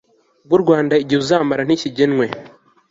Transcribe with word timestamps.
bw 0.45 0.51
u 0.57 0.59
Rwanda 0.63 0.93
Igihe 1.03 1.19
uzamara 1.23 1.61
ntikigenwe 1.65 2.25